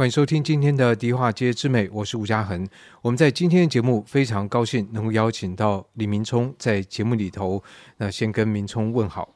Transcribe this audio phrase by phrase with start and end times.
[0.00, 2.66] 欢迎收听今天的迪化街之美，我是吴嘉恒。
[3.02, 7.62] 我们在今天的节目非常高兴能够邀请到李明聪在节目里头。
[7.98, 9.28] 那先跟明聪问好。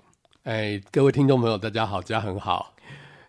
[0.45, 2.74] 哎，各位听众朋友，大家好，嘉恒好。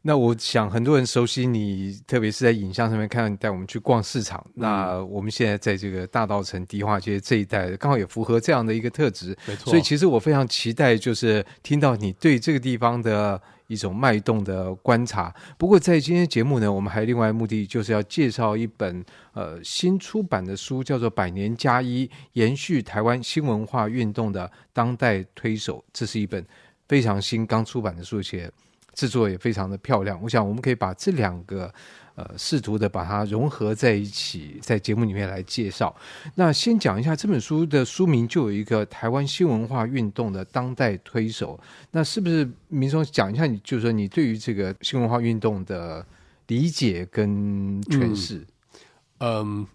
[0.08, 4.40] 那我想很多人熟悉你，特别是在影像上面看到你带我们去逛市场。
[4.50, 9.36] 嗯、那我们现在在这个大道城迪化街这一带，刚好也符合这样的一个特质。
[9.48, 9.72] 没错。
[9.72, 15.34] 所以其实我非常期待，就是听到你对这个地方的一种脉动的观察。
[15.58, 25.80] 不过在今天节目呢，我们还有另外目的，就是要介绍一本呃新出版的书，叫做《百年加一：延续台湾新文化运动的当代推手》。
[25.92, 26.46] 这是一本
[26.88, 28.52] 非常新刚出版的书，且。
[28.96, 31.72] 制作也非常的漂亮，我想我们可以把这两个，
[32.16, 35.94] 呃，试图的把它融合在一起，在节目里面来介绍。
[36.36, 41.60] 那先讲一下这本书的书名，就有一个台湾新文化运动的当代推手。
[41.92, 46.06] 那是不是明松讲一下你，就是说你对于这个新文化运动的
[46.48, 48.48] 理解跟诠释？
[49.20, 49.68] 嗯，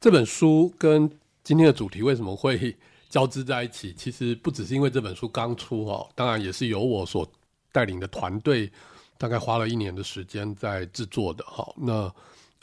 [0.00, 1.10] 这本书跟
[1.42, 2.76] 今天的主题为什么会
[3.10, 3.92] 交织在一起？
[3.96, 7.28] 其实不只是因为这本书刚出哦，当然也是由我所。
[7.72, 8.70] 带领的团队
[9.18, 12.12] 大概花了一年的时间在制作的好，那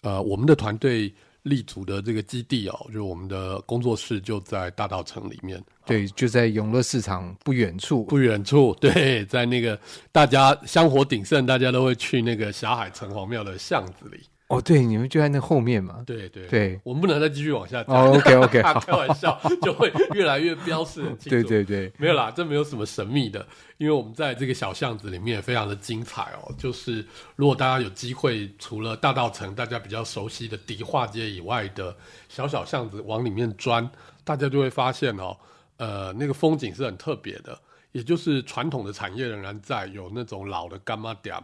[0.01, 1.13] 呃我们的团队
[1.43, 9.79] 立足的这个基地哦，就是我们的工作室就在大道城里面，对，就在永乐市场不远处，不远处， 对，在那个
[10.11, 14.19] 大家香火鼎盛，大家都会去那个霞海城隍庙的巷子里。
[14.47, 16.01] 哦，对，你们就在那后面嘛。
[16.05, 17.93] 对对对，我们不能再继续往下讲。
[17.93, 21.29] 哦，OK OK，开玩笑，就会越来越标示很清楚。
[21.29, 23.45] 对对对，没有啦，这没有什么神秘的，
[23.77, 26.55] 因为我们在这个小巷子里面非常的精彩哦。
[26.57, 31.93] 就是如果大家有机会，除了大道城大家比较熟悉的迪化街以外的
[32.29, 33.89] 小小巷子往里面钻，
[34.23, 35.35] 大家就会发现哦，
[35.75, 37.59] 呃，那个风景是很特别的，
[37.97, 41.35] 也就是传统的产业仍然在，有那种老的干妈店。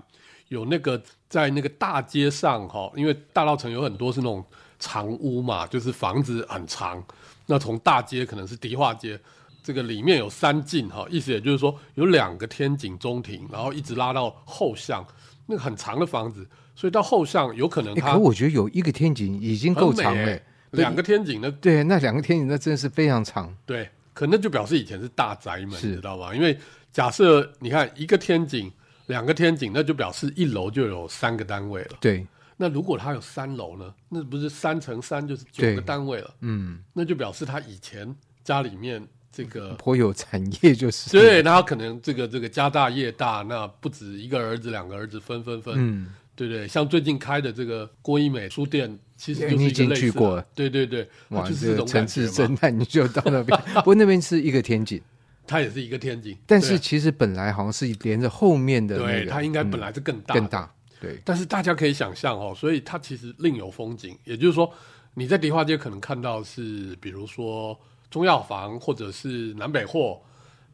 [0.49, 4.45] 有那个在那个大街上哈，因为大稻城有很多是那种
[4.77, 7.03] 长屋嘛，就是房子很长。
[7.47, 9.19] 那从大街可能是迪化街，
[9.63, 15.03] 这个里面有三进哈，意思也就是说有两个天井中庭，然后一直拉到后巷，
[15.47, 18.13] 那个很长的房子，所以到后巷有可能它。
[18.13, 20.39] 可我觉得有一个天井已经够长了，
[20.71, 23.51] 两个天井那对，那两个天井那真的是非常长。
[23.65, 26.33] 对，可那就表示以前是大宅门，知道吧？
[26.33, 26.57] 因为
[26.91, 28.71] 假设你看一个天井。
[29.07, 31.97] 两个天井，那就表示一楼就有三个单位了。
[31.99, 32.25] 对，
[32.55, 33.93] 那如果它有三楼呢？
[34.07, 36.33] 那不是三乘三就是九个单位了。
[36.39, 38.15] 嗯，那就表示他以前
[38.45, 41.41] 家里面这个颇有产业，就是对。
[41.43, 45.75] 那他可能这个这个家大业大，那不止一个儿子，两个儿子分分分。
[45.77, 46.65] 嗯，对对。
[46.65, 50.45] 像最近开的这个郭一美书店，其实你已经去过了。
[50.53, 53.57] 对对对，哇，就是城市侦探，你就到那边。
[53.75, 55.01] 不过那边是一个天井。
[55.47, 61.19] 它也是一个天井，但是其实本来好像是连着后面的、那个，对，它应该本来是更大、嗯，更大，对。
[61.23, 64.17] 但是大家可以想象哦，所以它其实另有风景。
[64.23, 64.69] 也就是说，
[65.13, 67.77] 你在迪化街可能看到是，比如说
[68.09, 70.21] 中药房或者是南北货，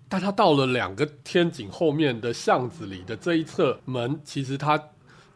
[0.07, 4.79] 但它到了两个天井后面的巷子里的这一侧门，其实它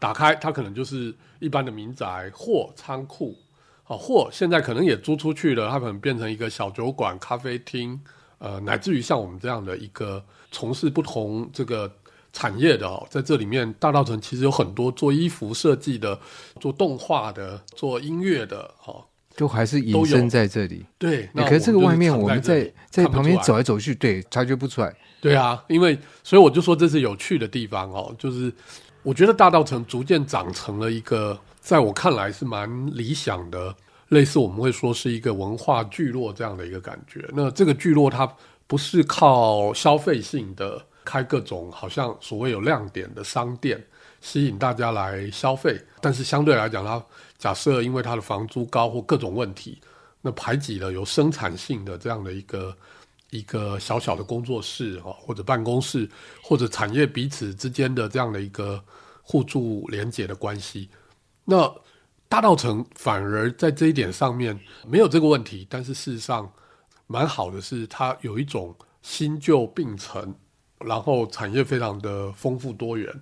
[0.04, 3.34] 打开，它可能就是一般的民宅或仓库，
[3.84, 7.98] 好，或现在可能也租出去了，它可能变成一个小酒馆、咖啡厅。
[8.40, 10.22] 呃，乃至于像我们这样的一个
[10.52, 11.90] 从事不同这个
[12.34, 16.20] 产业的哦，在这里面，大道城其实有很多做衣服设计的、
[16.60, 19.06] 做动画的、做音乐的，哦，
[19.38, 20.86] 都还是隐身在这里。
[20.98, 24.94] 对，那可是这个外面我们在在旁边走来走去，对，察觉不出来。
[25.22, 28.54] 对啊，因为所以我就说这是有趣的地方哦，就是
[29.04, 33.76] 我觉得大道城逐渐长成了一个，在我看来是蛮理想的。
[34.10, 37.28] 类似我们会说是一个文化聚落这样的一个感觉。
[37.34, 38.32] 那这个聚落它
[38.68, 43.84] 不是靠消费性的开各种好像所谓有亮点的商店
[44.22, 47.04] 吸引大家来消费，但是相对来讲，它
[47.40, 49.82] 假设因为它的房租高或各种问题，
[50.22, 52.76] 那排挤了有生产性的这样的一个
[53.38, 56.10] 一个小小的工作室哈，或者办公室，
[56.42, 58.84] 或者产业彼此之间的这样的一个
[59.22, 60.90] 互助连结的关系，
[61.46, 61.74] 那。
[62.30, 66.52] 大道城反而在这一点上面没有这个问题，但是事实上
[67.06, 70.34] 蛮好的是，它有一种新旧并存，
[70.80, 73.22] 然后产业非常的丰富多元，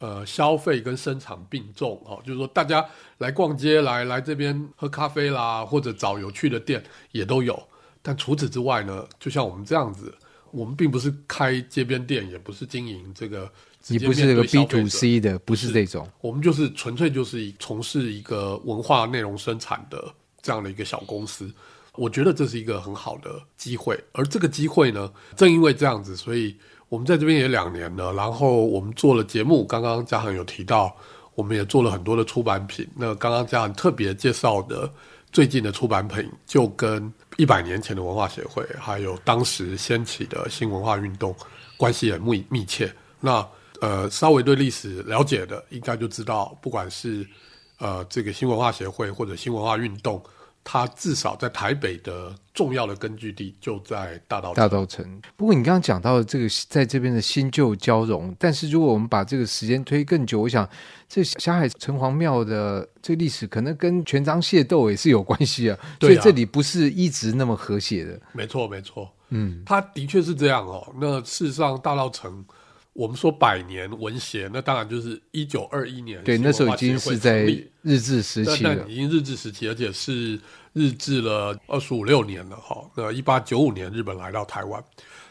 [0.00, 2.86] 呃，消费跟生产并重哦，就是说大家
[3.18, 7.58] 来逛街来来这边喝咖啡啦，或者找有趣的店也都有。
[8.02, 10.12] 但除此之外呢，就像我们这样子，
[10.50, 13.50] 我们并不是开街边店，也不是经营这个。
[13.88, 21.52] 你不是这个 B to C 的，不是这种，我们就是纯粹就是从事一个文化内容生产的这样的一个小公司。
[21.96, 26.56] 我觉得这是一个很好的机会，而这个机会呢，正因为这样子，所以
[26.88, 28.12] 我们在这边也两年了。
[28.12, 30.96] 然后我们做了节目，刚刚嘉恒有提到，
[31.34, 32.88] 我们也做了很多的出版品。
[32.94, 34.88] 那刚刚嘉恒特别介绍的
[35.32, 41.34] 最近的出版品，就跟一百年前的文化协会，还有当时掀起的新文化运动
[41.78, 42.92] 关系也密密切。
[43.18, 43.44] 那
[43.80, 47.26] 呃，稍微对历史了解的，应该就知道，不管是
[47.78, 50.22] 呃这个新文化协会或者新文化运动。
[50.64, 54.54] 它至少在台北的重要的根据地就在大稻埕。
[54.54, 55.20] 大稻城。
[55.36, 60.68] 不过你刚刚讲到的这个在这边的新旧交融，但是如果我们把这个时间推更久，我想
[61.08, 65.78] 这霞海城隍庙的这个历史可能跟全章械斗也是有关系 啊。
[66.00, 68.20] 所以这里不是一直那么和谐的。
[68.32, 69.10] 没错，没错。
[69.30, 70.94] 嗯，它的确是这样哦。
[71.00, 72.44] 那事实上，大稻埕。
[72.94, 76.22] 我们说百年文协，那当然就是一九二一年。
[76.24, 77.44] 对，那时候已经是在
[77.80, 78.86] 日治时期了。
[78.86, 80.38] 已经日治时期，而且是
[80.74, 82.84] 日治了二十五六年了哈。
[82.94, 84.84] 那一八九五年日本来到台湾，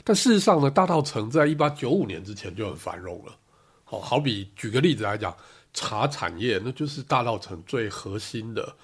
[0.04, 3.38] 但事实上呢，大稻城在一八九五年之前就很繁荣了。
[3.84, 5.36] 好，好比举个例子来讲，
[5.72, 8.76] 茶产业那就是大稻城最核心的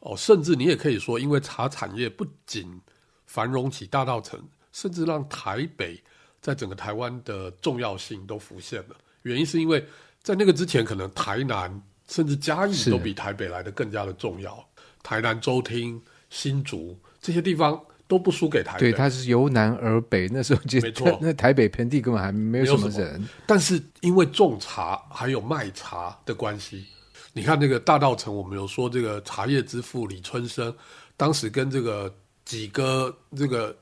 [0.00, 0.16] 哦。
[0.16, 2.80] 甚至你也可以说，因为茶产业不仅
[3.26, 4.42] 繁荣起大稻城，
[4.72, 6.02] 甚至让台北。
[6.42, 9.82] 在整个台湾的重要性都浮现了，原因是因为
[10.22, 14.62] 在那个之前，可能台南甚至嘉义都比台北来的更加的重要。
[15.04, 18.80] 台南州厅、新竹这些地方都不输给台北。
[18.80, 21.16] 对，它是由南而北，那时候就没错。
[21.22, 26.86] 那台北盆地根本还没有什么人，么但是因为种茶还有卖茶的关系，
[27.32, 30.74] 你看那个大道城，我们有说这个茶叶之父李春生，
[31.16, 32.12] 当时跟这个
[32.44, 33.76] 几个这个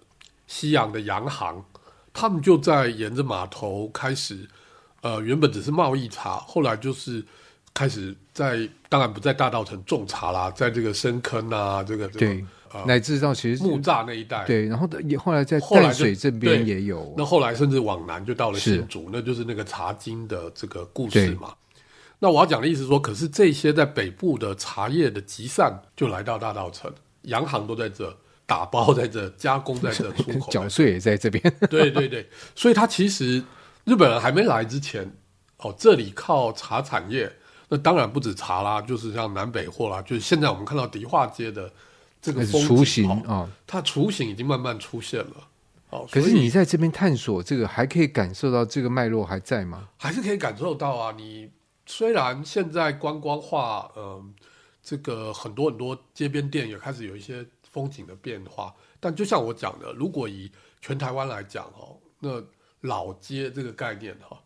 [0.46, 1.64] 西洋的洋行。
[2.20, 4.46] 他们就在沿着码头开始，
[5.00, 7.24] 呃，原本只是贸易茶，后来就是
[7.72, 12.44] 开始在，当然不在大道城种茶啦，在这个深坑啊，这个对，
[12.74, 21.54] 呃、乃至到其实木栅那一带，对，然后也后来在淡水这边也有，那后来甚至往南就到了新竹，那就是那个茶经的这个故事嘛。
[22.18, 28.14] 那我要讲的意思是说，可是这些在北部的茶叶的集散就来到大道城，洋行都在这。
[28.50, 31.40] 打包在这，加工在这， 出口缴税也在这边。
[31.70, 33.40] 对对对，所以它其实
[33.84, 35.08] 日本人还没来之前，
[35.58, 37.32] 哦，这里靠茶产业，
[37.68, 41.72] 那当然不止茶啦，就是像南北货啦，就是现在我们看到迪化街的
[42.20, 45.36] 这个雏形啊，哦、它雏形已经慢慢出现了。
[45.90, 49.86] 哦，可是你在这边探索这个，还可以感受到这个脉络还在吗？
[49.96, 51.14] 还是可以感受到啊。
[51.16, 51.48] 你
[51.86, 54.24] 虽然现在观光化，嗯、呃，
[54.82, 57.46] 这个很多很多街边店也开始有一些。
[57.70, 60.50] 风景的变化，但就像我讲的，如果以
[60.80, 62.42] 全台湾来讲哦，那
[62.80, 64.36] 老街这个概念哈，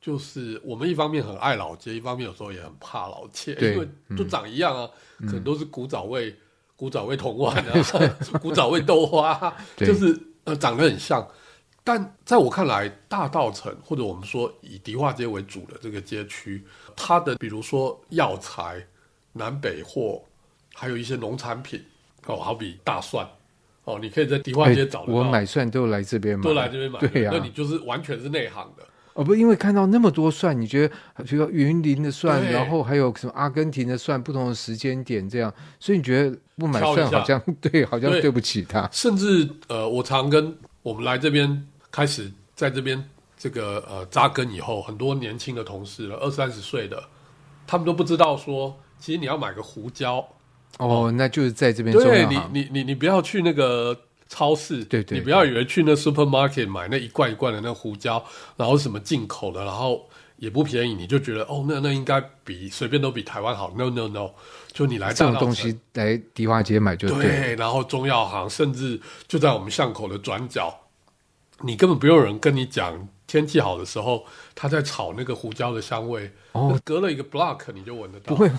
[0.00, 6.36] 就是我们一方面很爱老街，一方面有时候也很怕老街，因为都长一样啊，嗯、可能都是古早味、嗯、
[6.76, 7.72] 古早味铜碗啊，
[8.42, 11.26] 古早味豆花，就是呃长得很像。
[11.86, 16.66] 但在我看来，大稻城或者我们说以迪化街为主的这个街区，
[16.96, 18.86] 它的比如说药材、
[19.32, 20.24] 南北货，
[20.74, 21.84] 还有一些农产品。
[22.26, 23.26] 哦，好比大蒜，
[23.84, 25.12] 哦，你可以在迪化街找得到。
[25.12, 26.98] 我买蒜都来这边买，都来这边买。
[27.00, 28.82] 对呀、啊，那你就是完全是内行的。
[29.12, 38.88] 哦，不，因为看到那么多蒜，你觉得比如说云林的蒜，然后还有什么阿根廷的蒜，不同的时间点这样，所以你觉得不买蒜好像对，好像对不起他。
[38.90, 47.00] 甚至呃，我常跟我们来这边开始在这边这个呃扎根以后，很多年轻的同事了，二三十岁的，
[47.66, 50.26] 他们都不知道说，其实你要买个胡椒。
[50.78, 51.94] 哦，那就是在这边。
[51.96, 53.96] 对你，你，你，你不要去那个
[54.28, 58.24] 超市，对对，你不要以为去那 supermarket 买那一罐一罐的那胡椒，
[58.56, 63.72] 然后什么进口的，然后也不便宜，你就觉得哦，那那应该比随便都比台湾好。
[63.76, 64.30] No no no，
[64.72, 67.22] 就你来这种东西来迪化街买就对。
[67.22, 70.76] 对，然后中药行甚至就在我们巷口的转角，
[71.64, 73.08] 你根本不用人跟你讲。
[73.26, 74.22] 天气好的时候，
[74.54, 78.34] 他在炒那个胡椒的香味，哦，隔了一个 block 你就闻得到。
[78.34, 78.50] 不会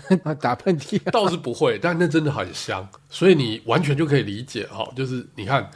[0.42, 5.70] 打喷嚏，倒是不会，但那真的很香，所以你完全就可以理解哈，就是你看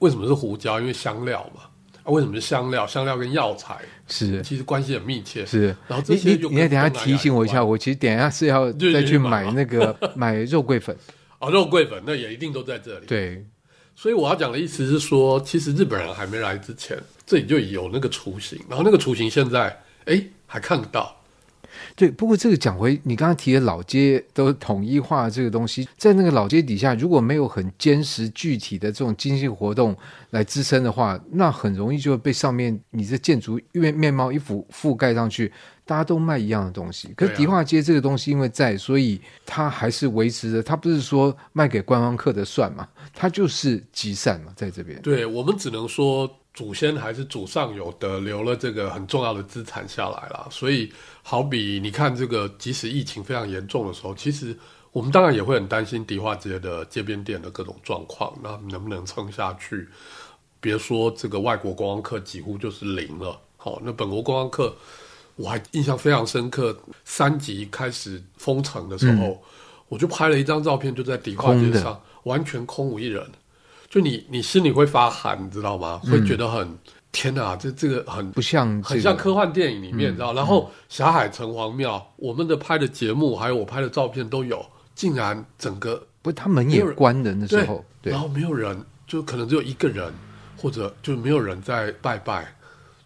[0.00, 1.62] 为什么是胡椒，因为香料嘛。
[2.04, 2.86] 啊，为什么是香料？
[2.86, 5.44] 香料跟药材是其实关系很密切。
[5.46, 10.94] 是，然后这些就你你等下提醒我一下，我其实等下是要再去买那个 买肉桂粉。
[11.38, 13.06] 哦，肉桂粉那也一定都在这里。
[13.06, 13.44] 对。
[13.98, 19.74] 所以我要讲的意思是说，其实日本人还没来之前，这里就有那个雏形，然后那个雏形现在
[20.04, 21.16] 哎还看得到。
[21.94, 29.96] 对，不过这个讲回你刚刚提的老街都统一化这个东西，在那个老街底下，如果没有很坚实具体的这种经济活动
[30.30, 35.50] 来支撑的话，那很容易就被上面你这建筑面面貌一覆覆盖上去，
[35.86, 37.08] 大家都卖一样的东西。
[37.16, 40.62] 可是迪化街这个东西因为在，所以它还是维持着。
[40.62, 42.86] 它不是说卖给观光客的算嘛？
[43.14, 45.00] 它就是集散嘛，在这边。
[45.00, 50.46] 对，我们只能说祖先还是祖上有的，留了这个很重要的资产下来了。
[50.50, 54.54] 所以，好比你看这个，即使疫情非常严重的时候，其实。
[54.92, 59.86] 我们当然也会很担心迪化街的街边店的各种状况，那能不能撑下去？
[60.58, 64.74] 别说这个外国观光客几乎就是零了，好，那本国观光客
[65.36, 69.38] 我还印象非常深刻，三级开始封城的时候，嗯、
[69.88, 73.24] 我就拍了一张照片，就在迪化街上完全空无一人，
[73.88, 76.00] 就你你心里会发寒，你知道吗？
[76.04, 76.78] 会觉得很、嗯、
[77.12, 80.32] 天哪，这这个很不像、这个、很像科幻电影里面，嗯、你知道？
[80.32, 84.64] 然后霞海城隍庙，我们的拍的节目还有我拍的照片都有。
[84.94, 90.10] 竟然整个不是他门也关的那时候，对，然后没有人，就可能只有一个人，
[90.56, 92.50] 或者就没有人在拜拜，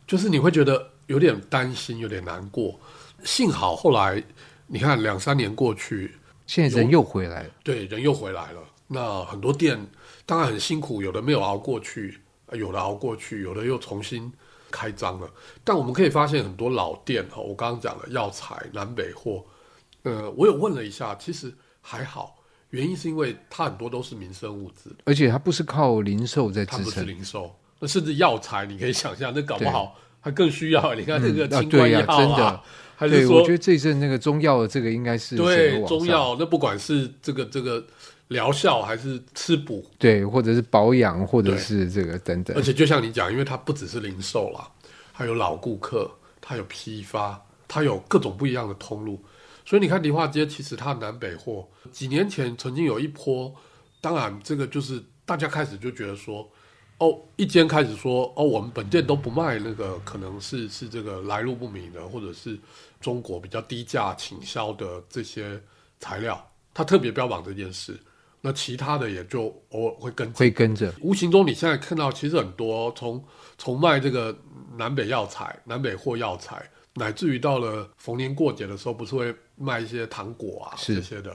[0.07, 2.79] 就是你会觉得有点担心，有点难过。
[3.25, 4.23] 幸好后来
[4.69, 6.15] 你看两三年过去，
[6.47, 8.61] 现在人又回来了，对，人又回来了。
[8.87, 9.77] 那很多店
[10.25, 12.21] 当然很辛苦，有的没有熬过去，
[12.53, 14.33] 有的熬过去，有的又重新
[14.71, 15.29] 开张了。
[15.65, 19.45] 但我们可以发现很多老店哈，我刚刚讲了药材、南北货，
[20.05, 21.53] 呃，我有问了一下，其实。
[21.83, 22.37] 还好，
[22.69, 26.79] 原因是因为它很多都是民生物资，而且它不是靠零售在支撑。
[26.79, 30.95] 它不是零售，那甚至药材，你可以想象，那搞不好还更需要。
[30.95, 32.61] 你看这个清冠药啊，真的，
[32.97, 37.85] 还是说，我觉得这阵那个中药的这个应该是对中药，那不管是这个这个
[38.29, 42.57] 疗效还是吃补，对，或者是保养，或者是这个等等。
[42.57, 44.69] 而且就像你讲，因为它不只是零售啦，
[45.13, 46.11] 还有老顾客，
[46.41, 49.21] 它有批发，它有各种不一样的通路。
[49.65, 53.55] 所以你看梨化街，其实它南北货几年前曾经有一波，
[54.01, 56.49] 当然这个就是大家开始就觉得说，
[57.01, 62.59] 哦，一间开始说，哦，我们本店都不卖那个，可能是是这个来路不明的，或者是
[63.01, 65.61] 中国比较低价倾销的这些
[65.99, 67.99] 材料，他特别标榜这件事，
[68.41, 73.23] 那其他的也就偶尔会跟会跟着，无形中你现在看到其实很多从
[73.59, 74.37] 从卖这个
[74.77, 76.63] 南北药材、南北货药材。
[76.93, 81.35] 乃至于到了逢年过节的时候，不是会卖一些糖果啊这些的，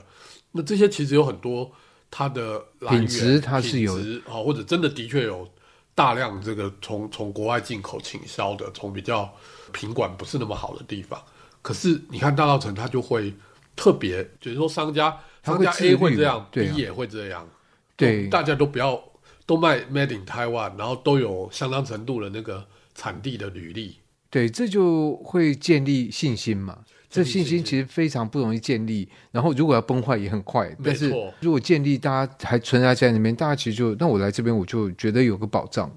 [0.52, 1.68] 那这些其实有很多
[2.10, 3.94] 它的来源，品质它是有
[4.28, 5.48] 啊，或者真的的确有
[5.96, 9.28] 大量这个从从国外进口倾销的，从比较
[9.72, 11.20] 品管不是那么好的地方。
[11.62, 13.34] 可是你看大稻城，它就会
[13.74, 17.48] 特别，就是说商家商家 A 会这样，B 也会这样，
[17.96, 19.02] 对，大家都不要
[19.46, 23.96] 都卖 Made in Taiwan，然后都有相当程度的那个产地的履历。
[24.28, 26.80] 对，这就会建立信心嘛。
[27.08, 30.70] 这信心其实非常不容易建立，然后如果要崩坏也很快。
[30.84, 31.10] 但是
[31.40, 35.90] 如果建立，大家还存在在里面，大家其实就那我来这边，我就觉得有个保障。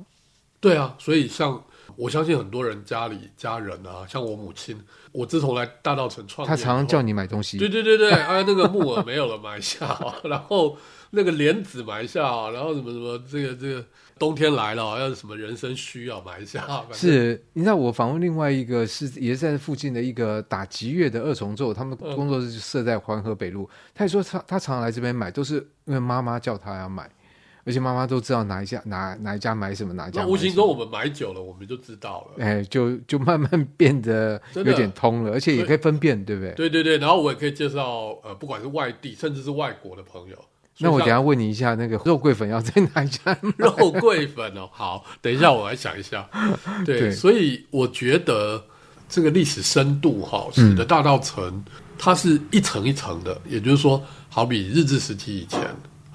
[0.60, 1.62] 对啊，所以像
[2.00, 4.80] 我相信很多人家里家人啊，像我母亲，
[5.12, 7.58] 我自从来大道城创业，他常常叫你买东西。
[7.58, 10.78] 对对对对，啊，那个木耳没有了，买一下， 然后
[11.12, 13.86] 那个莲子买一下，然后什么什么这个这个。
[14.20, 16.84] 冬天来了，要什么人参需要买一下。
[16.92, 23.64] 是，你知道我访问另外一个是也是在附近的一个打击乐的二重奏，他们工作室设在环河北路。
[23.64, 27.10] 嗯、他也说他他常常来这边买，都是因为妈妈叫他要买，
[27.70, 30.24] 而且妈妈都知道哪一家哪哪一家买什么，哪一家。
[30.24, 32.44] 那无形中我们买久了，我们就知道了。
[32.44, 36.52] 哎，就就慢慢变得有点通了，而且也可以分辨，对不对？
[36.54, 40.36] 对对对，然后我也可以介绍呃，不管是外地甚至是外国的朋友。
[40.80, 43.38] 那我等下问你一下，那个肉桂粉要在哪一家？
[43.58, 46.28] 肉桂粉哦，好，等一下我来想一下。
[46.84, 48.64] 对，对，所以我觉得
[49.08, 51.54] 这个历史深度哈，使得大稻埕
[51.98, 55.60] 它是一层一层的，嗯、也就是说，好比日治时期以前，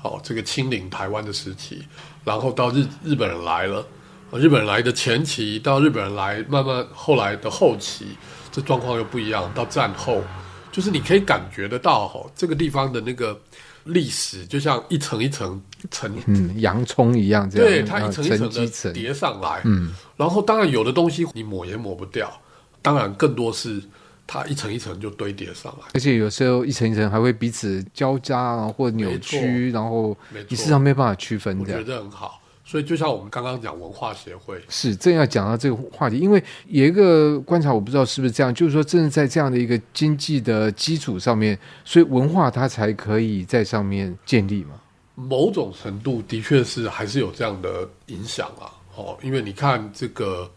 [0.05, 1.83] 好这个清领台湾的时期，
[2.25, 3.85] 然后到日日本人来了，
[4.33, 8.09] 日本人来的前期到日本人来，慢慢后来的后期，
[8.53, 9.51] 这状况又不一样。
[9.55, 10.23] 到战后，
[10.71, 13.41] 就是你可以感觉得到哈，这个地方的那个。
[13.85, 22.33] 历史就像一层一层层，嗯，洋葱一样，这样，对，它一层一层的叠上来，嗯，然后当然有的东西你抹也抹不掉，
[22.81, 23.83] 当然更多是
[24.27, 30.17] 它一层一层就堆叠上来，而且有时候一层一层还会彼此交加啊，或扭曲，然后
[30.49, 32.41] 你时常没办法区分，我觉得很好。
[32.67, 44.71] 所以，就像我们刚刚讲文化协会，是正要讲到这个话题，因为有一个观察，我不知道是不是这样，就是说，正是在这样的一个经济的基础上面，所以文化它才可以在上面建立嘛。
[45.15, 48.73] 某种程度的确是还是有这样的影响啊。
[48.97, 50.51] 哦，因为你看这个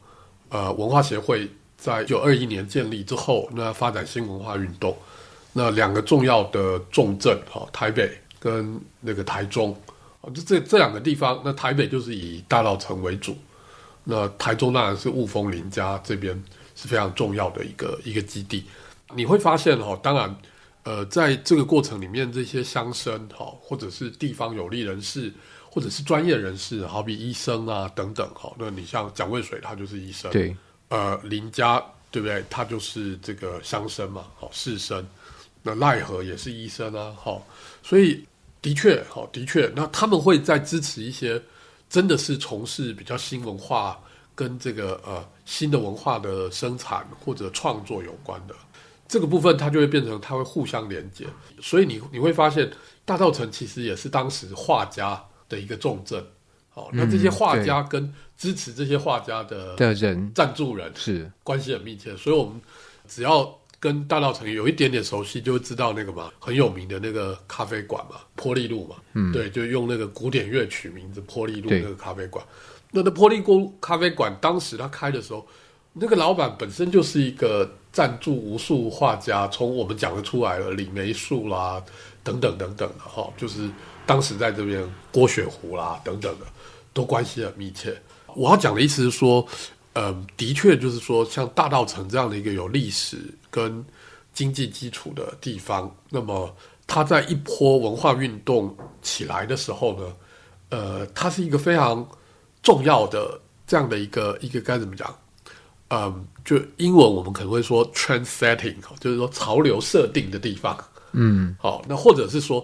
[0.47, 4.97] 呃文化协会在一九二一年建立之后，那发展新文化运动，
[5.53, 9.79] 那两个重要的重镇哈，台北跟那个台中。
[10.33, 13.37] 就这这两个地方，那台北就是以大稻埕为主，
[14.03, 16.43] 那台中当然是雾峰林家这边
[16.75, 18.65] 是非常重要的一个一个基地。
[19.15, 20.35] 你会发现哈，当然，
[20.83, 25.31] 呃，在这个过程里面，这些乡绅哈，或者是地方有利人士，
[25.69, 28.53] 或者是专业人士，好比医生啊等等哈。
[28.59, 30.53] 那你像蒋渭水，他就是医生，对，
[30.89, 32.43] 呃，林家对不对？
[32.49, 35.03] 他就是这个乡绅嘛，好士绅。
[35.63, 37.45] 那赖和也是医生啊，好，
[37.83, 38.25] 所以
[38.61, 41.41] 的确，好，的确，那他们会在支持一些
[41.89, 43.99] 真的是从事比较新文化
[44.33, 48.55] 跟这个呃新的文化的生产或者创作有关的
[49.09, 51.25] 这个部分，它就会变成它会互相连接，
[51.61, 52.71] 所以你你会发现
[53.03, 56.25] 大稻埕其实也是当时画家的一个重镇，
[56.77, 62.61] 好，那这些画家跟支持这些画家的的人赞助人是关系很密切，所以我们
[63.07, 63.57] 只要。
[63.79, 72.43] 跟大稻城有一点点熟悉，就会知道那个嘛，很有名的那个咖啡馆嘛，坡利路嘛，嗯，对，就用那个古典乐曲名字坡利路那个咖啡馆。
[72.89, 75.47] 那那坡利路咖啡馆当时他开的时候，
[75.93, 81.79] 那个老板本身就是一个赞助无数画家，从我们讲得出来了，李梅树啦，
[82.23, 83.69] 等等等等的哈，就是
[84.07, 86.45] 当时在这边郭雪湖啦等等的，
[86.93, 87.95] 都关系很密切。
[88.33, 89.47] 我要讲的意思是说。
[89.99, 93.17] 嗯，的确，就是说，像大稻城这样的一个有历史
[93.49, 93.83] 跟
[94.31, 100.13] 经济基础的地方，那么它在一波文化运动起来的时候呢，
[100.69, 102.07] 呃，它是一个非常
[102.61, 105.11] 重要的这样的一个一个该怎么讲？
[105.87, 110.77] 嗯，就英文我们可能会说 trend setting，就是说潮流设定的地方。
[111.13, 112.63] 嗯，好，那或者是说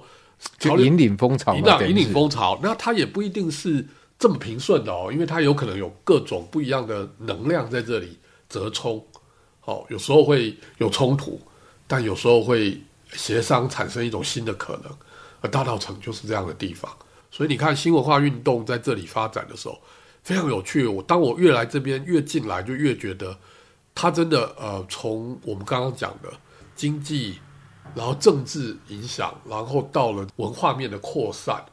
[0.59, 3.85] 潮引领风潮，引领引领风潮，那它也不一定是。
[4.19, 9.05] 这么平顺的哦，因为它有可能有各种不一样的能量在这里折冲，
[9.65, 11.41] 哦，有时候会有冲突，
[11.87, 12.79] 但有时候会
[13.11, 14.89] 协商产生一种新的可能，
[15.41, 16.89] 而大道城就是这样的地方。
[17.31, 19.77] 所以你看新文化运动在这里发展的时候
[20.23, 20.85] 非常有趣。
[20.85, 23.37] 我当我越来这边越进来，就越觉得
[23.93, 26.31] 它真的呃，从我们刚刚讲的
[26.77, 27.39] 经济，
[27.95, 31.63] 然后政治影响，然后到了文化面的扩散，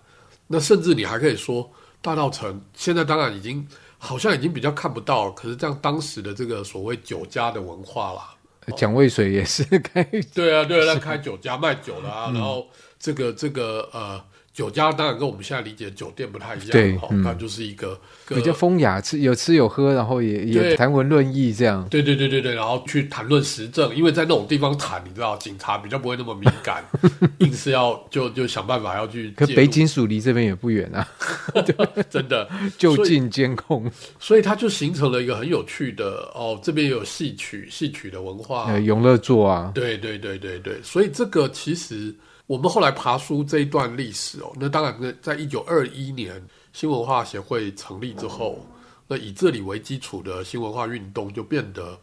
[0.47, 1.71] 那甚至你还可以说。
[2.03, 3.67] 大稻埕现在当然已经
[3.99, 8.35] 好像已经比较看不到了，可是这样当时的这个所谓酒家的文化啦，
[8.75, 10.03] 蒋渭水也是开，
[10.33, 12.67] 对啊，对啊，那开酒家卖酒的啊，嗯、然后
[12.99, 14.25] 这个这个呃。
[14.53, 21.87] 酒家当然跟我们现在理解的酒店不太一样，对，那、嗯、就是一个比较风雅，吃有吃有喝，然后也也谈文论艺这样。
[21.89, 26.85] 对对对对对，然后去谈论时政，因为在那种地方谈，你知道，警察比较不会那么敏感，
[27.39, 29.31] 硬是要就就想办法要去。
[29.37, 31.09] 可北京署离这边也不远啊，
[32.11, 32.49] 真的。
[32.77, 42.13] 就近监控，所以它就形成了一个很有趣的哦，这边有戏曲戏曲的文化，呃，永乐座啊，对对对对对，所以这个其实。
[42.51, 48.67] 我们后来爬书这一段历史哦，那当然呢，在一九二一年新文化协会成立之后，
[49.07, 51.97] 那以这里为基础的新文化运动就变得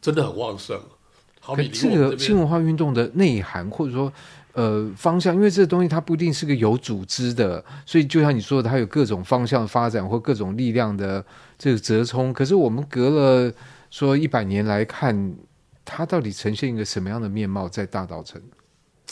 [0.00, 0.80] 真的很旺盛。
[1.40, 4.10] 好比这个新文化运动的内涵或者说
[4.54, 11.22] 呃方向，因为这个东西它不一定是个有组织的，所以就像你说的，它有各种方向的发展或各种力量的
[11.58, 12.32] 这个折冲。
[12.32, 13.52] 可是我们隔了
[13.90, 15.36] 说一百年来看，
[15.84, 18.40] 它到底呈现一个什么样的面貌在大稻埕？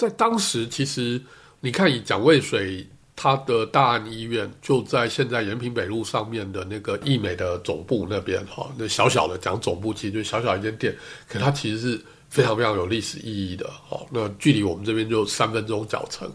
[0.01, 1.21] 在当时，其实
[1.61, 10.97] 你看，以蒋渭水他的大安医院就在现在延平北路上面的那个义美的总部那边哈，那小小的讲总部，其实就小小一间店，
[11.29, 14.01] 可它其实是非常非常有历史意义的哈。
[14.11, 16.33] 那距离我们这边就三分钟脚程，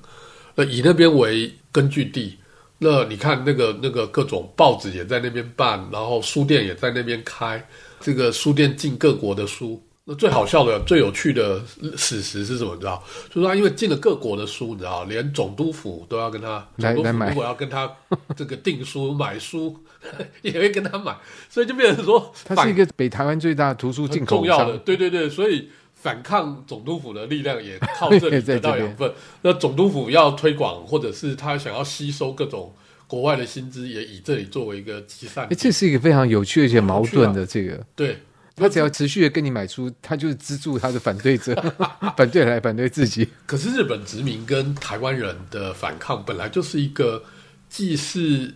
[0.53, 2.37] 那以那边为根据地，
[2.77, 7.67] 那你看那个那个各种报纸也在那边办，然后书店也在那边开，
[7.99, 9.81] 这个书店进各国的书。
[10.07, 11.59] 那最好笑的、最有趣的
[11.97, 12.75] 史实是什么？
[12.75, 13.03] 你知道？
[13.27, 17.91] 就是他因为进了各国的书，你知道，连总督府都要跟他总督府如果要跟他
[18.35, 19.75] 这个订书买书，
[20.43, 21.17] 也会跟他买，
[21.49, 24.77] 所以就变成说，他是一个北台湾最大的图书进口重要的。
[24.77, 29.11] 对对对，所以反抗总督府的力量也 靠这里得到养分。
[29.41, 32.71] 那总督府要推广，或者是他想要吸收各种
[33.07, 35.55] 国外的薪资，也以这里作为一个集散地。
[35.55, 38.19] 这是一个非常有趣而且矛盾的这个、啊、对。
[38.55, 41.53] 他只要持续的跟你买书，他就是资助他的反对者，
[42.15, 43.27] 反对来反对自己。
[43.45, 47.21] 可是日本殖民跟台湾人的反抗本来就是一个
[47.67, 48.53] 既是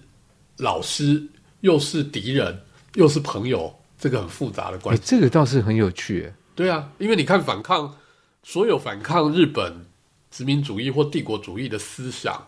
[0.55, 1.27] 老师
[1.59, 2.61] 又是敌人
[2.93, 5.01] 又是朋友，这个很复杂的关系。
[5.01, 6.31] 欸，这个倒是很有趣。
[6.55, 7.97] 对啊，因为你看反抗
[8.41, 9.85] 所有反抗日本
[10.31, 12.47] 殖民主义或帝国主义的思想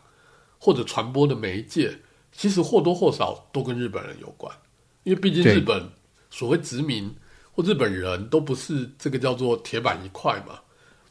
[0.57, 1.99] 或者传播的媒介，
[2.31, 4.55] 其实或多或少都跟日本人有关，
[5.03, 5.89] 因为毕竟日本
[6.29, 7.13] 所谓殖民。
[7.61, 10.59] 或日本人都不是这个叫做铁板一块嘛？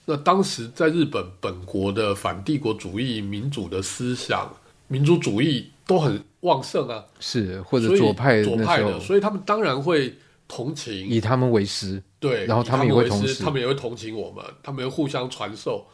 [0.05, 4.53] 那当时在日本本国的反帝国主义、民主的思想、
[4.89, 10.13] 民族主义都很旺盛啊，是或者左派左派的，所以他们当然会
[10.49, 15.87] 同情，以他们为师，对，然后他们也会同时，他们也会同情我们，他们会互相传授，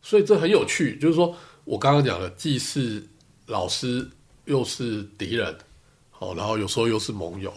[0.00, 0.98] 所以这很有趣。
[0.98, 1.34] 就是说
[1.64, 3.06] 我刚刚讲的，既是
[3.46, 4.08] 老师，
[4.46, 5.54] 又是敌人，
[6.10, 7.52] 好，然后有时候又是盟友。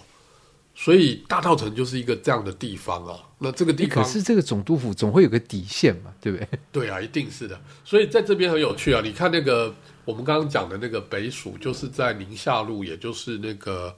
[0.78, 3.18] 所以大稻城就是一个这样的地方啊。
[3.40, 6.48] 那这个地方，可是这个总督府总会有个底线嘛，对不对？
[6.72, 7.60] 对啊，一定是的。
[7.84, 9.02] 所以在这边很有趣啊。
[9.02, 13.96] 你看那个我们刚刚讲的那个北署，就是在宁夏路，也就是那个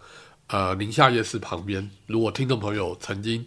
[0.48, 1.90] 呃宁夏夜市旁边。
[2.06, 3.46] 如果听众朋友曾经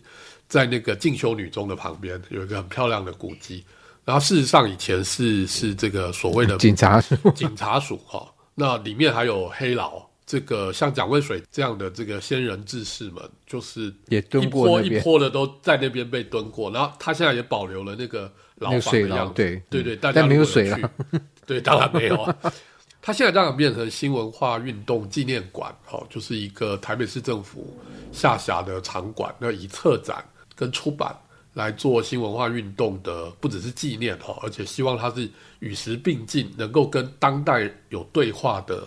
[0.49, 3.65] 在那个进修女中的旁边有一个很漂亮的古迹，
[4.05, 8.29] 然后事实上以前是是这个所谓的警察署，警察署哈。
[8.57, 10.10] 那里面还有黑牢。
[10.31, 20.91] 这个像蒋渭水这样的这个先人志士们，就是也蹲过一波一波的都在那边被蹲过，然后他现在也保留了那个老房的样子，对对对，但没有水了，
[21.45, 22.37] 对，当然没有啊。
[23.03, 27.77] 他现在当然变成新文化运动纪念馆，哦，就是一个台北市政府
[28.13, 31.13] 下辖的场馆，那以策展跟出版
[31.55, 38.87] 来做新文化运动的，不只是纪念哈，而且希望它是与时并进，能够跟当代有对话的。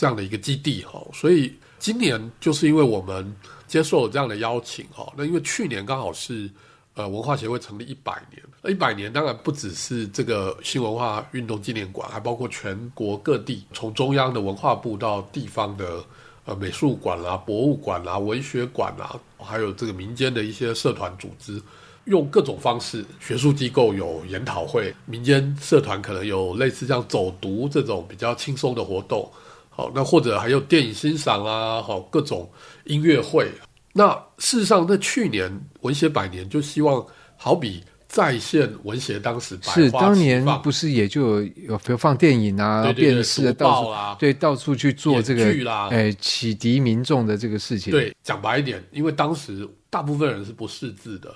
[0.00, 3.36] 这样的一个基地哈，所以今年就是因为我们
[3.66, 6.48] 接受了这样的邀请哈，那因为去年刚好是
[6.94, 16.02] 呃文化协会成立一百年，那一百年当然不只是这个新文化运动纪念馆，还包括全国各地，从中央的文化部到地方的
[16.46, 21.60] 呃美术馆啦、博物馆啦、文学馆啦，还有这个民间的一些社团组织，
[22.06, 29.30] 用各种方式，学术机构有研讨会，民间社团可能有类似像走读这种比较轻松的活动。
[29.80, 32.46] 好，那或者还有电影欣赏啊，好，各种
[32.84, 33.50] 音乐会。
[33.94, 37.02] 那事实上，在去年文学百年，就希望
[37.34, 47.90] 好比再现文学当时是当年不是也就有有比如放电影啊、电视啊，到处对到处去做这个剧啦，哎，启迪民众的这个事情。
[47.90, 51.34] 对，讲白一点，因为当时大部分人是不识字的，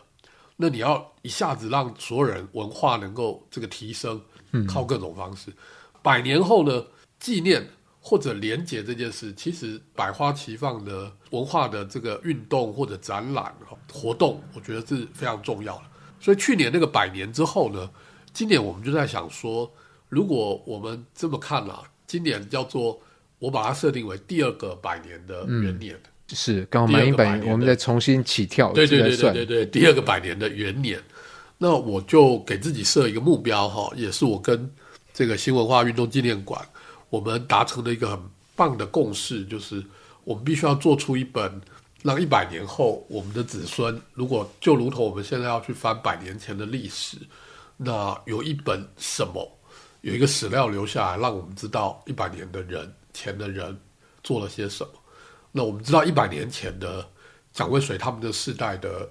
[0.54, 4.20] 那你要一下子让所有人文化能够这个提升，
[4.68, 5.48] 靠各种方式。
[5.48, 5.54] 嗯、
[6.02, 6.84] 百年后呢，
[7.18, 7.66] 纪念。
[8.06, 13.50] 或者连结这件事，其实百花齐放的文化的这个运动或者展览
[13.90, 15.84] 活动，我觉得是非常重要的。
[16.20, 17.88] 所以去年那个百年之后呢，
[18.34, 19.72] 今年我们就在想说，
[20.10, 23.00] 如果我们这么看啊，今年叫做
[23.38, 31.02] 我把它设定为第二个百年的元年，嗯、是刚好满一百年，我们再重新起跳，对对对对对对，第二个百年的元年，
[31.56, 34.70] 那我就给自己设一个目标哈，也是我跟
[35.14, 36.62] 这个新文化运动纪念馆。
[37.10, 38.18] 我们达成了一个很
[38.56, 39.84] 棒的共识，就是
[40.24, 41.60] 我们必须要做出一本，
[42.02, 47.16] 让一百年后我们的子孙，如果就如同我们现在要去翻百年前的历史，
[47.76, 49.58] 那有一本什么，
[50.02, 53.78] 有一个史料留下来，让我们知道一百年的人前的人
[54.22, 54.90] 做了些什么。
[55.50, 57.08] 那我们知道一百年前的
[57.52, 59.08] 蒋渭水他们的世代的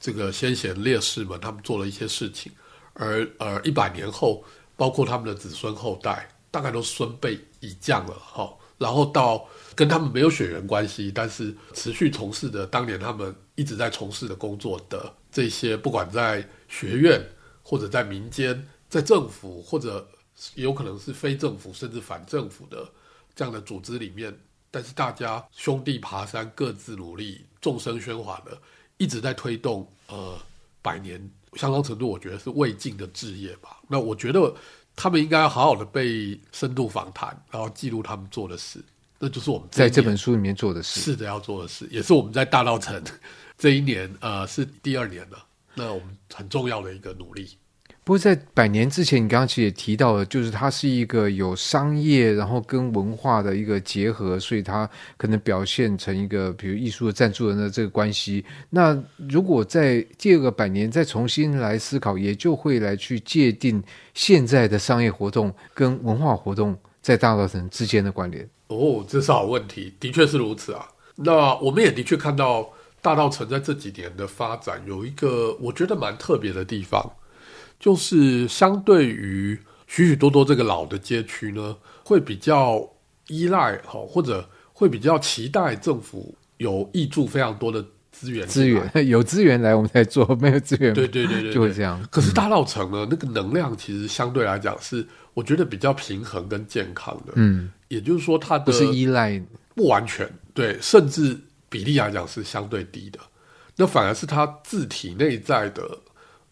[0.00, 2.50] 这个先贤烈士们，他们做了一些事情，
[2.94, 4.44] 而而一百年后，
[4.76, 6.28] 包括他们的子孙后代。
[6.52, 17.26] 大概都孙辈已降了哈，然后到跟他们没有血缘关系，但是持续从事的当年他们一直在从事的工作的这些，不管在学院
[17.62, 20.06] 或者在民间，在政府或者
[20.54, 22.86] 有可能是非政府甚至反政府的
[23.34, 24.38] 这样的组织里面，
[24.70, 28.60] 但是大家兄弟爬山，各自努力，众声喧哗的，
[28.98, 30.38] 一直在推动呃
[30.82, 31.18] 百年，
[31.54, 33.80] 相当程度我觉得是未尽的志业吧。
[33.88, 34.54] 那我觉得。
[34.94, 38.78] 他们应该要好好的被深度访谈，然后记录他们做的事，
[39.18, 41.00] 那就是我们这在这本书里面做的事。
[41.00, 43.02] 是的，要做的事，也是我们在大道城
[43.56, 45.44] 这一年，呃，是第二年了。
[45.74, 47.56] 那我们很重要的一个努力。
[48.04, 58.44] 不过在百年之前，你刚刚其实也提到了，就是它是一个有商业，然后跟文化的一个结合，所以它可能表现成一个，比如艺术的赞助人的这个关系。
[58.70, 63.80] 那如果在第二个百年再重新来思考，也就会来去界定
[64.14, 68.44] 现在的商业活动跟文化活动在大稻城之间的关联。
[68.66, 70.88] 哦，这是好问题，的确是如此啊。
[71.14, 72.68] 那我们也的确看到
[73.00, 77.12] 大稻城在这几年的发展有一个我觉得蛮特别的地方。
[77.82, 82.88] 就是相对于许许多多这个老的街区呢，会比较
[83.26, 88.46] 依赖哈，或者会比较期待政府有挹注非常多的资源。
[88.46, 92.00] 资源 有资源来我们才做，没有资源对对对对， 就会这样。
[92.08, 97.32] 可是大稻城呢，那个能量其实相对来讲是我觉得比较平衡跟健康的。
[97.34, 99.42] 嗯，也就是说它的不是依赖，
[99.74, 101.36] 不完全对，甚至
[101.68, 103.18] 比例来讲是相对低的。
[103.74, 105.98] 那反而是它自体内在的。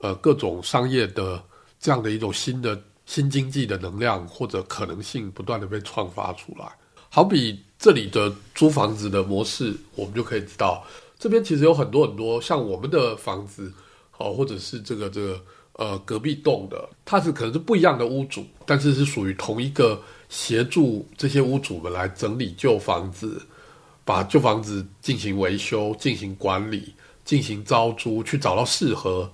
[0.00, 1.42] 呃，各种商业的
[1.78, 6.66] 这样的一种新的新经济的能量或者可能性，不断的被创发出来。
[7.08, 10.84] 好比这里的租房子的模式，我们就可以知道，
[11.18, 13.72] 这边其实有很多很多像我们的房子，
[14.10, 23.42] 好，或者是这个这个呃隔壁栋的，它是可能是不一样的屋主，但是是属于同一个协助这些屋主们来整理旧房子，
[24.04, 29.28] 把旧房子进行维修、进行管理、进行招租，去找到适合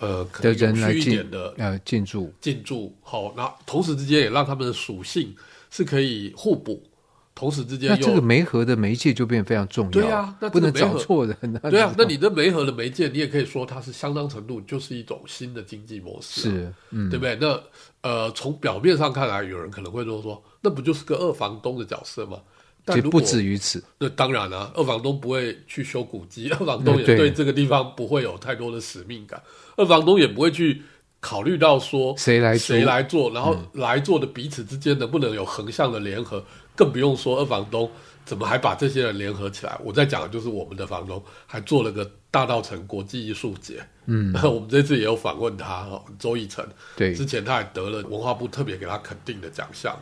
[0.00, 2.92] 呃可能有趣一点的呃进驻进驻。
[3.00, 5.34] 好，那同时之间也让他们的属性
[5.70, 6.82] 是可以互补。
[7.32, 9.90] 同时之间，那这个媒合的媒介就变得非常重要。
[9.90, 11.34] 对啊，那不能找错人。
[11.70, 17.38] 对啊，那你的媒合的媒介，你也可以说它是相当程度就是一种新的经济模式，是，嗯，对不对？
[17.40, 17.62] 那
[18.02, 22.38] 呃，从表面上看来，有人可能会说说，那不就是个二房东的角色吗？
[22.84, 23.82] 但不止于此。
[23.98, 29.42] 那当然了，啊，二房东不会去修古迹，二房东也对这个地方不会有太多的使命感，
[29.76, 30.82] 二房东也不会去
[31.20, 36.44] 考虑到说谁来谁来做，然后来做的彼此之间能不能有横向的联合。
[36.76, 37.90] 更不用说二房东
[38.24, 39.78] 怎么还把这些人联合起来？
[39.84, 43.86] 我在讲的就是我们的房东还做了个大道城国际艺术节。
[44.06, 46.66] 嗯， 我们这次也有访问他哦，周奕成。
[46.96, 49.94] 对，之前他还得了文化部特别给他肯定的奖项。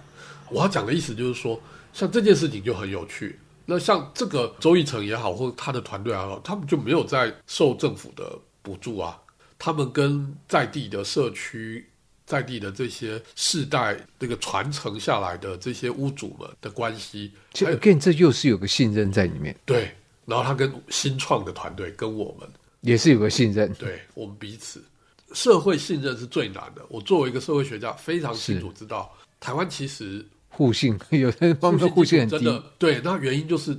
[0.51, 1.61] 我要讲的意思就是说，
[1.99, 3.39] 像这件事情就很有趣。
[3.67, 9.21] 那像这个周奕成也好，或者他的团队也好，他们就没有在受政府的补助啊，
[9.59, 11.85] 他们跟在地的社区。
[12.29, 19.57] 在地的这些世代这个传承下来的这些屋主们的关系，这 again 这又是有个信任在里面。
[19.65, 19.91] 对，
[20.27, 22.47] 然后他跟新创的团队跟我们
[22.83, 23.73] 也是有个信任。
[23.79, 24.85] 对，我们彼此
[25.33, 26.85] 社会信任是最难的。
[26.91, 32.39] 我作为一个社会学家，非常清楚知道，台湾其实互信 有些方面互信很低。
[32.39, 33.79] 真的，对，那原因就是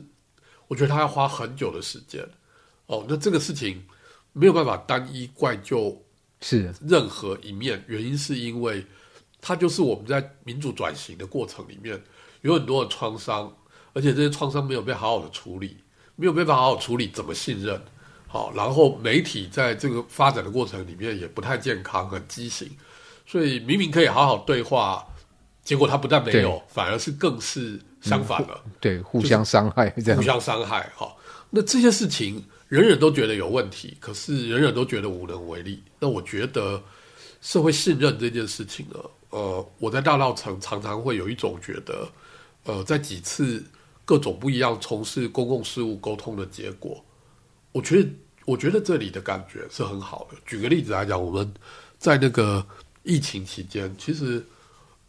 [0.68, 2.24] 我觉得他要花很久的时间。
[2.86, 3.84] 哦，那这个事情
[4.34, 6.04] 没有办法单一怪就。
[6.42, 8.86] 是任何一面原因，是因为
[9.42, 12.02] 它就是我们在民主转型的过程里面
[12.44, 13.54] 有很多的创伤，
[13.92, 15.76] 而且这些创伤没有被好好的处理，
[16.16, 17.82] 没有办法好好处理，怎么信任？
[18.26, 22.72] 好，然后媒体在这个发展的过程里面也不太健康，很畸形，
[23.26, 25.06] 所以明明可以好好对话，
[25.70, 30.92] 结果他不但没有，反而是更是相反了，嗯、对，互相伤害，这样互相伤害。
[30.96, 31.16] 哈，
[31.50, 32.44] 那这些事情。
[32.70, 35.82] 人人都觉得有问题，可是人人都觉得无能为力。
[36.00, 36.80] 那我觉得
[37.42, 39.00] 社会信任这件事情呢，
[39.32, 42.08] 呃，我在大道城常常会有一种觉得，
[42.66, 43.66] 呃，在几次
[44.06, 47.04] 各种不一样从事公共事务沟通的结果，
[47.72, 48.10] 我觉得
[48.46, 50.38] 我觉得这里的感觉是很好的。
[50.46, 51.52] 举个例子来讲，我们
[51.98, 52.64] 在那个
[53.02, 54.46] 疫情期间，其实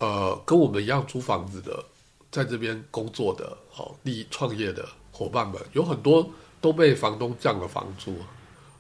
[0.00, 1.82] 呃，跟我们一样租房子的，
[2.30, 6.28] 在这边工作的、好立创业的伙伴们，有很多。
[6.62, 8.14] 都被房东降了房租，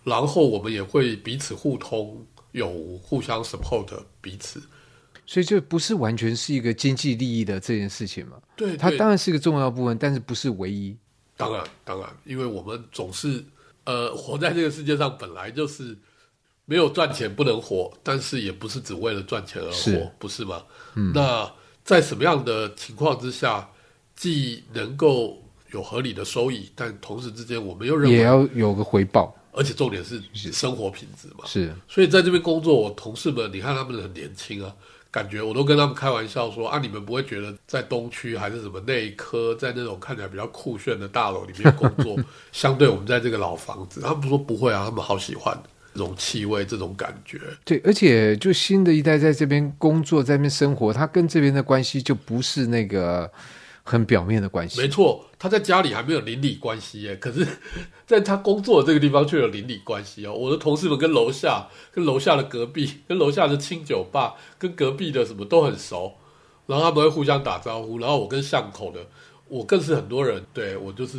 [0.04, 2.70] 然后我们也会彼此互通，有
[3.02, 3.88] 互相 support
[4.20, 4.60] 彼此，
[5.24, 8.36] 所以这不是完全是一个经济利益的这件事情嘛？
[8.54, 10.94] 对，对，它当然是一个重要部分，但是不是唯一。
[11.38, 13.42] 当然，当然，因为我们总是
[13.84, 15.96] 呃活在这个世界上，本来就是
[16.70, 20.10] 没有赚钱不能活，但是也不是只为了赚钱而活，是。
[20.20, 20.62] 不是吗？
[20.94, 21.50] 嗯，那
[21.82, 23.68] 在什么样的情况之下，
[24.14, 31.44] 既能够有合理的收益，但同时之间，我们又认为也要有个回报，而且重点是生活品质嘛。
[31.44, 34.72] 是，所以在这边工作，我同事们，你看他们很年轻啊，
[35.10, 42.16] 感觉我都跟他们开玩笑说啊，你们不会觉得在东区还是什么内科，在那种看起来比较酷炫的大楼里面工作，
[42.52, 45.60] 相对我们在这个老房子，他们说不会啊，他们好喜欢。
[45.60, 47.38] 这种气味，这种感觉。
[47.64, 53.30] 对，而且就新的一代在这边工作，在这边生活，他跟这边的关系就不是那个。
[53.82, 57.44] 很表面的关系，没错，他在家里还没有邻里关系耶，可是
[58.06, 60.34] 在他工作的这个地方却有邻里关系哦。
[60.34, 66.12] 我的同事们跟楼下、跟楼下的隔壁、跟楼下的清酒吧、跟隔壁的什么都很熟，
[66.66, 67.98] 然后他们会互相打招呼。
[67.98, 69.00] 然后我跟巷口的，
[69.48, 71.18] 我更是很多人，对，我就是，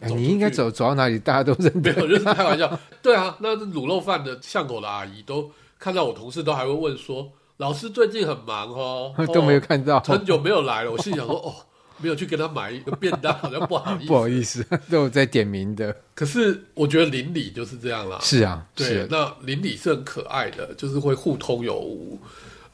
[0.00, 2.78] 哎，你应该走走到哪里，大家都认得，没有，就是开玩笑。
[3.02, 11.54] 对啊，那卤肉饭的巷口的阿姨都看到我同事，都还会问说：“老师最近很忙哦， 都没有看到，很久没有来了。”我心想说：“哦。”
[11.98, 14.06] 没有去给他买一个便当，好像不好意思。
[14.10, 15.94] 不好意思，都有在点名的。
[16.12, 18.18] 可是我觉得邻里就是这样啦。
[18.20, 22.18] 是啊，对，是那邻里是很可爱的，就是会互通有无，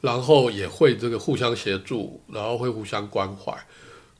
[0.01, 3.55] 然后也会这个互相协助，然后会互相关怀。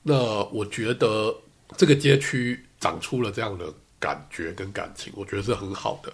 [0.04, 0.14] 那
[0.52, 1.34] 我觉得
[1.76, 6.12] 这个街区长出了这样的感觉跟感情，我觉得是很好的。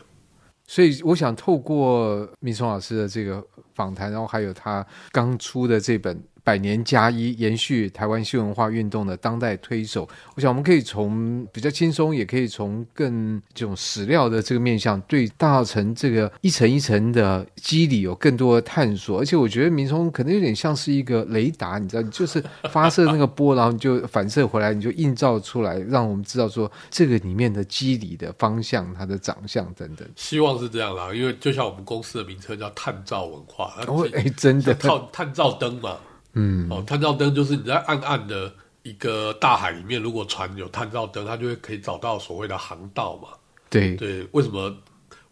[0.66, 3.42] 所以我想透过米松老师的这个
[3.74, 6.22] 访谈，然后还有他刚出的这本。
[6.48, 10.08] 百年加一，延续台湾新文化运动的当代推手。
[10.34, 19.20] 我想我们可以从比较轻松，也可以从更这种史料的这个面向，对大稻埕这个一层一层的肌理有更多的探索。
[19.20, 30.08] 而且我觉得明聪可能有点像是一个雷达，你知道，就是发射那个波，然后你就反射回来，你就映照出来，让我们知道说这个里面的肌理的方向、它的长相等等。
[30.16, 35.98] 希望是这样啦，因为就像我们公司的名称叫探照文化，哦，哎，真的，探探照灯嘛。
[36.34, 43.28] 嗯，哦，探照灯就是你在暗暗的一个大海里面，如果船有探照灯，它就会可以找到所谓的航道嘛。
[43.70, 44.74] 对对，为什么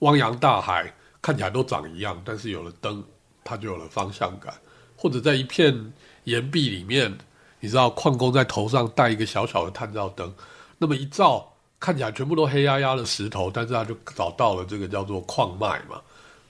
[0.00, 3.02] 汪洋大海看起来都长一样，但是有了灯，
[3.44, 4.52] 它就有了方向感？
[4.96, 5.92] 或者在一片
[6.24, 7.16] 岩壁里面，
[7.60, 10.32] 你知道矿工在头上戴一个小小的探照灯，
[10.78, 16.00] 那么一照，看起来全部都黑压压的石头，但是他就找到了这个叫做矿脉嘛，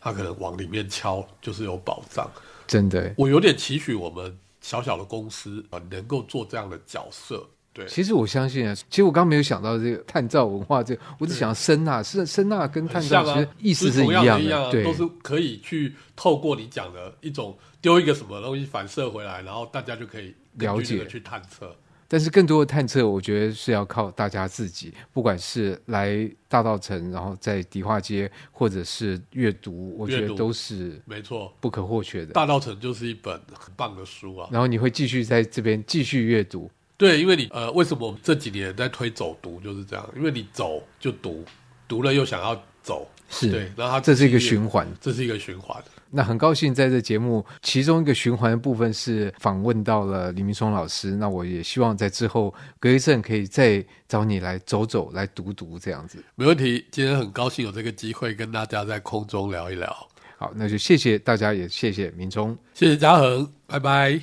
[0.00, 2.30] 他可能往里面敲，就是有宝藏。
[2.66, 4.36] 真的，我有点期许我们。
[4.62, 7.86] 小小的公司啊，能够做这样的角色，对。
[7.86, 21.72] 其实我相信啊，其实我刚刚没有想到这个探照文化，这个我只想声呐，是声呐跟探照其实意思是一样的，样的一样对，都是可以去透过你讲的一种丢一个什么东西反射回来，然后大家就可以了解去探测。
[22.08, 32.32] 但是更多的探测，我觉得是要靠大家自己，不管是来大稻城，然后在迪化街，或者是阅读，我觉得都是没错，不可或缺的。
[32.32, 34.48] 大稻城就是一本很棒的书啊。
[34.52, 40.08] 然后你会继续在这边继续阅读，对，因为你呃，为什么我们这几年在推走读就是这样？
[40.16, 41.44] 因为你走就读，
[41.88, 45.82] 读了又想要走，是对，然后它这是一个循环，这是一个循环。
[46.08, 51.10] 那很高兴在这节目其中一个循环的部分是访问到了李明松老师。
[51.10, 56.22] 那我也希望在之后隔一阵可以再找你来走走，来读读这样子。
[56.36, 59.94] 没问题，今天很高兴有这个机会跟大家在空中聊一聊。
[60.38, 64.20] 好，那就谢谢大家，也谢谢明聪，谢谢嘉恒，拜拜。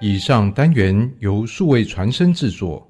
[0.00, 2.86] 以上单元由数位传声制作。